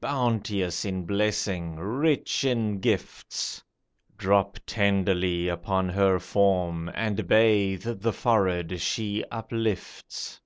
Bounteous 0.00 0.86
in 0.86 1.04
blessing, 1.04 1.76
rich 1.76 2.44
in 2.44 2.80
gifts, 2.80 3.62
Drop 4.16 4.58
tenderly 4.64 5.48
upon 5.48 5.90
her 5.90 6.18
form, 6.18 6.90
And 6.94 7.28
bathe 7.28 7.86
the 8.00 8.12
forehead 8.14 8.80
she 8.80 9.22
uplifts. 9.30 10.40